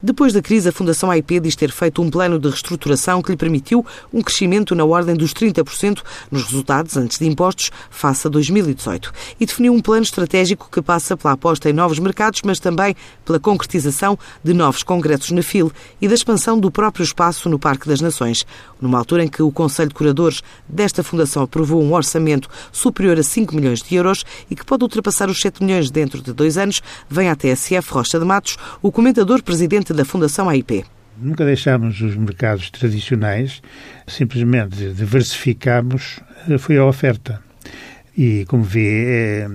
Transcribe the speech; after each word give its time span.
Depois 0.00 0.32
da 0.32 0.40
crise, 0.40 0.68
a 0.68 0.72
Fundação 0.72 1.10
AIP 1.10 1.40
diz 1.40 1.56
ter 1.56 1.72
feito 1.72 2.00
um 2.00 2.08
plano 2.08 2.38
de 2.38 2.48
reestruturação 2.48 3.20
que 3.20 3.32
lhe 3.32 3.36
permitiu 3.36 3.84
um 4.14 4.22
crescimento 4.22 4.72
na 4.72 4.84
ordem 4.84 5.16
dos 5.16 5.34
30% 5.34 6.04
nos 6.30 6.44
resultados 6.44 6.96
antes 6.96 7.18
de 7.18 7.26
impostos 7.26 7.72
face 7.90 8.24
a 8.24 8.30
2018 8.30 9.12
e 9.40 9.44
definiu 9.44 9.72
um 9.72 9.80
plano 9.80 10.04
estratégico 10.04 10.68
que 10.70 10.80
passa 10.80 11.16
pela 11.16 11.34
aposta 11.34 11.68
em 11.68 11.72
novos 11.72 11.98
mercados, 11.98 12.42
mas 12.44 12.60
também 12.60 12.94
pela 13.24 13.40
concretização 13.40 14.16
de 14.40 14.54
novos 14.54 14.84
congressos 14.84 15.32
na 15.32 15.42
FIL 15.42 15.72
e 16.00 16.06
da 16.06 16.14
expansão 16.14 16.60
do 16.60 16.70
próprio 16.70 17.02
espaço 17.02 17.48
no 17.48 17.58
Parque 17.58 17.88
das 17.88 18.00
Nações, 18.00 18.46
numa 18.80 18.98
altura 18.98 19.24
em 19.24 19.28
que 19.28 19.42
o 19.42 19.50
Conselho 19.50 19.88
de 19.88 19.96
Curadores 19.96 20.44
desta 20.68 21.02
Fundação 21.02 21.42
aprovou 21.42 21.82
um 21.82 21.92
orçamento 21.92 22.48
superior 22.70 23.18
a 23.18 23.22
5 23.24 23.52
milhões 23.52 23.82
de 23.82 23.96
euros 23.96 24.24
e 24.48 24.54
que 24.54 24.64
pode 24.64 24.84
ultrapassar 24.84 25.28
os 25.28 25.40
7 25.40 25.60
milhões 25.60 25.90
dentro 25.90 26.22
de 26.22 26.32
dois 26.32 26.56
anos, 26.56 26.80
vem 27.10 27.28
à 27.28 27.34
TSF 27.34 27.92
Rocha 27.92 28.16
de 28.16 28.24
Matos 28.24 28.56
o 28.80 28.92
comentador 28.92 29.42
presidente 29.88 29.92
da 29.94 30.04
Fundação 30.04 30.48
AIP. 30.48 30.84
Nunca 31.16 31.44
deixámos 31.44 32.00
os 32.00 32.16
mercados 32.16 32.70
tradicionais, 32.70 33.62
simplesmente 34.06 34.92
diversificámos, 34.92 36.20
eh, 36.48 36.58
foi 36.58 36.76
a 36.76 36.84
oferta. 36.84 37.42
E, 38.16 38.44
como 38.46 38.62
vê, 38.62 39.46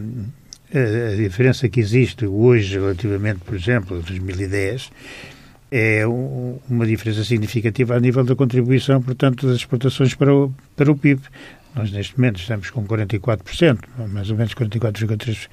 é, 0.71 1.13
a 1.13 1.15
diferença 1.15 1.69
que 1.69 1.79
existe 1.79 2.25
hoje 2.25 2.79
relativamente, 2.79 3.39
por 3.39 3.55
exemplo, 3.55 3.97
a 3.97 4.01
2010, 4.01 4.91
é 5.71 6.03
uma 6.05 6.85
diferença 6.85 7.23
significativa 7.23 7.95
a 7.95 7.99
nível 7.99 8.23
da 8.23 8.35
contribuição, 8.35 9.01
portanto, 9.01 9.47
das 9.47 9.57
exportações 9.57 10.13
para 10.13 10.33
o, 10.33 10.53
para 10.75 10.91
o 10.91 10.95
PIB. 10.95 11.21
Nós, 11.75 11.91
neste 11.91 12.17
momento, 12.17 12.39
estamos 12.39 12.69
com 12.69 12.85
44%, 12.85 13.79
mais 14.09 14.29
ou 14.29 14.37
menos 14.37 14.53
44,3% 14.53 15.47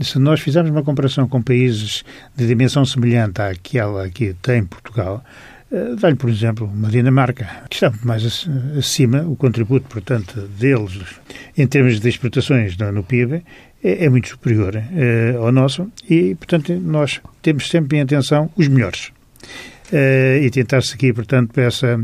se 0.00 0.18
nós 0.18 0.40
fizermos 0.40 0.70
uma 0.70 0.82
comparação 0.82 1.28
com 1.28 1.42
países 1.42 2.04
de 2.34 2.46
dimensão 2.46 2.84
semelhante 2.84 3.40
àquela 3.40 4.08
que 4.08 4.34
tem 4.34 4.64
Portugal, 4.64 5.24
eh, 5.72 5.96
dá-lhe, 5.98 6.16
por 6.16 6.30
exemplo, 6.30 6.66
uma 6.66 6.88
Dinamarca, 6.88 7.48
que 7.68 7.76
está 7.76 7.90
muito 7.90 8.06
mais 8.06 8.48
acima, 8.78 9.22
o 9.22 9.34
contributo, 9.34 9.86
portanto, 9.88 10.40
deles, 10.58 10.98
em 11.56 11.66
termos 11.66 11.98
de 11.98 12.08
exportações 12.08 12.76
no, 12.76 13.02
PIB, 13.02 13.42
é, 13.82 14.04
é, 14.04 14.08
muito 14.08 14.28
superior 14.28 14.76
é, 14.76 15.34
ao 15.36 15.50
nosso 15.50 15.90
e, 16.08 16.34
portanto, 16.34 16.72
nós 16.74 17.20
temos 17.42 17.68
sempre 17.68 17.98
em 17.98 18.02
atenção 18.02 18.50
os 18.56 18.68
melhores. 18.68 19.12
É, 19.92 20.40
e 20.42 20.50
tentar 20.50 20.82
seguir, 20.82 21.14
portanto, 21.14 21.58
essa, 21.58 22.00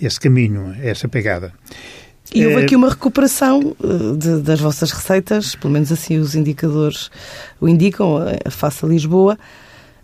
esse 0.00 0.20
caminho, 0.20 0.74
essa 0.82 1.08
pegada. 1.08 1.52
E 2.34 2.46
houve 2.46 2.64
aqui 2.64 2.76
uma 2.76 2.90
recuperação 2.90 3.74
eh, 3.82 4.16
de, 4.16 4.42
das 4.42 4.60
vossas 4.60 4.90
receitas, 4.90 5.54
pelo 5.54 5.72
menos 5.72 5.90
assim 5.92 6.18
os 6.18 6.34
indicadores 6.34 7.10
o 7.60 7.68
indicam, 7.68 8.26
eh, 8.26 8.40
face 8.50 8.84
a 8.84 8.88
Lisboa, 8.88 9.38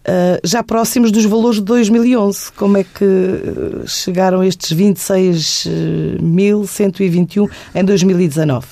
eh, 0.04 0.40
já 0.44 0.62
próximos 0.62 1.10
dos 1.10 1.24
valores 1.24 1.58
de 1.58 1.64
2011. 1.64 2.52
Como 2.52 2.76
é 2.76 2.84
que 2.84 3.02
chegaram 3.86 4.44
estes 4.44 4.72
26.121 4.72 7.50
em 7.74 7.84
2019? 7.84 8.68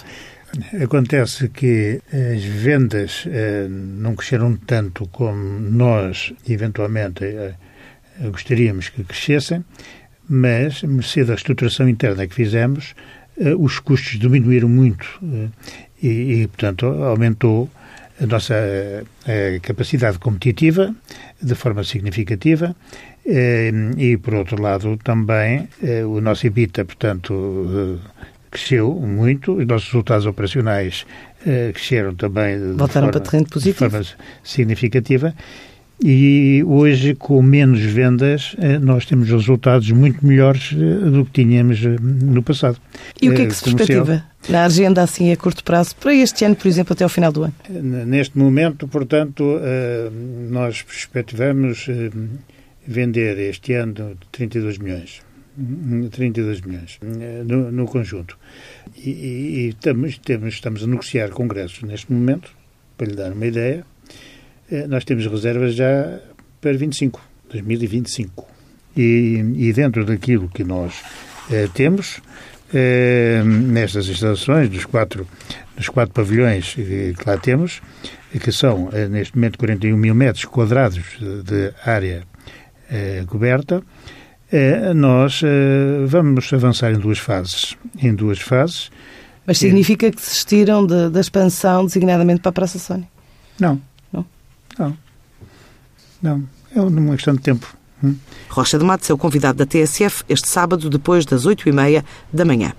Acontece 0.82 1.48
que 1.48 2.00
as 2.12 2.42
vendas 2.42 3.24
não 3.68 4.16
cresceram 4.16 4.56
tanto 4.56 5.06
como 5.12 5.60
nós, 5.60 6.32
eventualmente, 6.48 7.24
gostaríamos 8.32 8.88
que 8.88 9.04
crescessem, 9.04 9.64
mas, 10.32 10.84
mercê 10.84 11.24
da 11.24 11.34
estruturação 11.34 11.88
interna 11.88 12.24
que 12.24 12.34
fizemos, 12.34 12.94
eh, 12.96 13.19
os 13.58 13.78
custos 13.78 14.18
diminuíram 14.18 14.68
muito 14.68 15.06
eh, 15.22 15.48
e, 16.02 16.42
e 16.42 16.46
portanto, 16.48 16.86
aumentou 16.86 17.70
a 18.20 18.26
nossa 18.26 18.54
a 19.24 19.60
capacidade 19.60 20.18
competitiva 20.18 20.94
de 21.40 21.54
forma 21.54 21.82
significativa 21.84 22.76
eh, 23.24 23.70
e, 23.96 24.16
por 24.18 24.34
outro 24.34 24.60
lado, 24.60 24.98
também 24.98 25.68
o 26.06 26.20
nosso 26.20 26.46
EBITDA, 26.46 26.84
portanto, 26.84 27.98
cresceu 28.50 28.92
muito, 28.94 29.54
os 29.54 29.66
nossos 29.66 29.88
resultados 29.88 30.26
operacionais 30.26 31.06
cresceram 31.72 32.14
também 32.14 32.58
Voltaram 32.74 33.06
forma, 33.06 33.10
para 33.12 33.20
terreno 33.20 33.48
positivo. 33.48 33.88
de 33.88 33.90
forma 33.90 34.06
significativa 34.44 35.34
e 36.02 36.64
hoje, 36.66 37.14
com 37.14 37.42
menos 37.42 37.80
vendas, 37.80 38.56
eh, 38.58 38.78
nós 38.78 39.04
temos 39.04 39.28
resultados 39.28 39.90
muito 39.90 40.24
melhores 40.26 40.72
eh, 40.72 41.10
do 41.10 41.26
que 41.26 41.42
tínhamos 41.42 41.84
eh, 41.84 41.96
no 42.00 42.42
passado. 42.42 42.80
E 43.20 43.28
o 43.28 43.34
que 43.34 43.42
é 43.42 43.46
que 43.46 43.54
se 43.54 43.64
perspectiva 43.64 44.24
na 44.48 44.64
agenda, 44.64 45.02
assim, 45.02 45.30
a 45.30 45.36
curto 45.36 45.62
prazo, 45.62 45.94
para 45.96 46.14
este 46.14 46.44
ano, 46.44 46.56
por 46.56 46.66
exemplo, 46.66 46.94
até 46.94 47.04
ao 47.04 47.10
final 47.10 47.30
do 47.30 47.42
ano? 47.42 47.54
Neste 48.06 48.38
momento, 48.38 48.88
portanto, 48.88 49.60
nós 50.48 50.80
perspectivamos 50.80 51.86
vender 52.86 53.38
este 53.38 53.74
ano 53.74 54.16
32 54.32 54.78
milhões. 54.78 55.20
32 56.10 56.62
milhões 56.62 56.98
no, 57.46 57.70
no 57.70 57.84
conjunto. 57.84 58.38
E, 58.96 59.10
e, 59.10 59.58
e 59.58 59.68
estamos, 59.68 60.16
temos, 60.16 60.54
estamos 60.54 60.82
a 60.82 60.86
negociar 60.86 61.28
congressos 61.30 61.82
neste 61.82 62.10
momento, 62.10 62.50
para 62.96 63.08
lhe 63.08 63.14
dar 63.14 63.32
uma 63.32 63.46
ideia, 63.46 63.84
nós 64.88 65.04
temos 65.04 65.26
reservas 65.26 65.74
já 65.74 66.20
para 66.60 66.76
25, 66.76 67.20
2025. 67.50 68.46
E, 68.96 69.44
e 69.56 69.72
dentro 69.72 70.04
daquilo 70.04 70.48
que 70.48 70.64
nós 70.64 70.94
eh, 71.50 71.68
temos, 71.72 72.20
eh, 72.74 73.42
nestas 73.44 74.08
instalações, 74.08 74.68
dos 74.68 74.84
quatro, 74.84 75.26
dos 75.76 75.88
quatro 75.88 76.12
pavilhões 76.12 76.74
que 76.74 77.14
lá 77.24 77.36
temos, 77.38 77.80
que 78.38 78.52
são, 78.52 78.88
eh, 78.92 79.08
neste 79.08 79.36
momento, 79.36 79.58
41 79.58 79.96
mil 79.96 80.14
metros 80.14 80.44
quadrados 80.44 81.02
de 81.44 81.72
área 81.84 82.22
eh, 82.88 83.24
coberta, 83.26 83.82
eh, 84.52 84.94
nós 84.94 85.42
vamos 86.06 86.52
avançar 86.52 86.92
em 86.92 86.98
duas 86.98 87.18
fases. 87.18 87.76
Em 88.00 88.14
duas 88.14 88.38
fases. 88.38 88.90
Mas 89.46 89.58
significa 89.58 90.10
que 90.10 90.16
desistiram 90.16 90.86
de, 90.86 91.08
da 91.08 91.20
expansão 91.20 91.84
designadamente 91.84 92.40
para 92.40 92.50
a 92.50 92.52
Praça 92.52 92.78
Sónia? 92.78 93.08
Não. 93.58 93.80
Não. 94.78 94.96
Não. 96.22 96.44
É 96.74 96.80
uma 96.80 97.14
questão 97.14 97.34
de 97.34 97.40
tempo. 97.40 97.76
Hum? 98.02 98.14
Rocha 98.48 98.78
de 98.78 98.84
Matos 98.84 99.10
é 99.10 99.12
o 99.12 99.18
convidado 99.18 99.58
da 99.58 99.66
TSF 99.66 100.24
este 100.28 100.48
sábado, 100.48 100.88
depois 100.88 101.24
das 101.26 101.44
oito 101.46 101.68
e 101.68 101.72
meia 101.72 102.04
da 102.32 102.44
manhã. 102.44 102.72